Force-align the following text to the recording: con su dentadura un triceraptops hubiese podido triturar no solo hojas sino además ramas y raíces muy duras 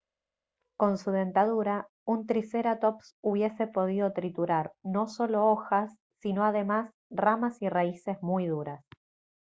con 0.79 0.97
su 0.97 1.11
dentadura 1.11 1.87
un 2.07 2.25
triceraptops 2.25 3.17
hubiese 3.23 3.67
podido 3.67 4.13
triturar 4.13 4.73
no 4.81 5.07
solo 5.07 5.45
hojas 5.45 5.93
sino 6.19 6.43
además 6.43 6.89
ramas 7.11 7.61
y 7.61 7.69
raíces 7.69 8.17
muy 8.23 8.47
duras 8.47 8.83